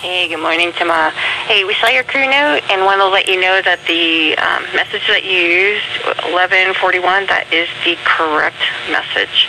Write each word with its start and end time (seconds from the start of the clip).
Hey, 0.00 0.28
good 0.28 0.40
morning, 0.40 0.72
Tama. 0.72 1.10
Hey, 1.48 1.64
we 1.64 1.74
saw 1.74 1.88
your 1.88 2.04
crew 2.04 2.26
note 2.26 2.60
and 2.68 2.84
want 2.84 3.00
to 3.00 3.08
let 3.08 3.28
you 3.28 3.40
know 3.40 3.62
that 3.62 3.80
the 3.88 4.36
um, 4.36 4.62
message 4.76 5.06
that 5.08 5.24
you 5.24 5.32
used, 5.32 6.04
1141, 6.28 7.26
that 7.32 7.48
is 7.52 7.68
the 7.88 7.96
correct 8.04 8.60
message. 8.92 9.48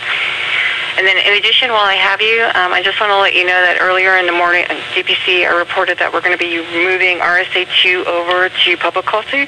And 0.96 1.04
then 1.04 1.20
in 1.20 1.36
addition, 1.36 1.68
while 1.76 1.84
I 1.84 2.00
have 2.00 2.24
you, 2.24 2.40
um, 2.56 2.72
I 2.72 2.80
just 2.80 2.96
want 3.00 3.12
to 3.12 3.20
let 3.20 3.36
you 3.36 3.44
know 3.44 3.60
that 3.68 3.76
earlier 3.84 4.16
in 4.16 4.24
the 4.24 4.32
morning, 4.32 4.64
DPC 4.96 5.44
I 5.44 5.52
reported 5.52 6.00
that 6.00 6.08
we're 6.08 6.24
going 6.24 6.32
to 6.32 6.40
be 6.40 6.56
moving 6.72 7.20
RSA 7.20 7.68
2 7.84 8.08
over 8.08 8.48
to 8.48 8.76
Public 8.80 9.04
Call 9.04 9.22
2. 9.28 9.44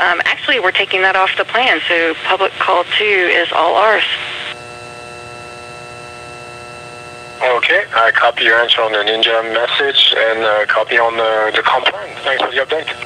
Um, 0.00 0.24
actually, 0.24 0.56
we're 0.56 0.72
taking 0.72 1.04
that 1.04 1.12
off 1.12 1.36
the 1.36 1.44
plan, 1.44 1.84
so 1.84 2.16
Public 2.24 2.52
Call 2.56 2.84
2 2.96 3.04
is 3.04 3.52
all 3.52 3.76
ours. 3.76 4.08
Okay, 7.46 7.84
I 7.94 8.10
copy 8.10 8.42
your 8.42 8.58
answer 8.58 8.82
on 8.82 8.90
the 8.90 8.98
Ninja 8.98 9.40
message 9.54 10.12
and 10.18 10.42
uh, 10.42 10.66
copy 10.66 10.98
on 10.98 11.16
the, 11.16 11.52
the 11.54 11.62
complaint. 11.62 12.18
Thanks 12.24 12.42
for 12.42 12.50
the 12.50 12.58
update. 12.58 13.05